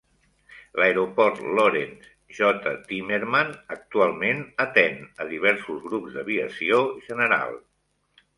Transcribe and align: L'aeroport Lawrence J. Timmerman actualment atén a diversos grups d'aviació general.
L'aeroport 0.83 1.41
Lawrence 1.59 2.09
J. 2.37 2.71
Timmerman 2.87 3.53
actualment 3.77 4.41
atén 4.67 4.99
a 5.11 5.29
diversos 5.35 5.85
grups 5.85 6.17
d'aviació 6.17 6.83
general. 7.11 7.57